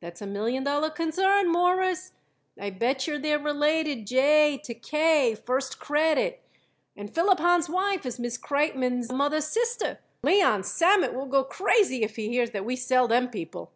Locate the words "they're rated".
3.16-4.08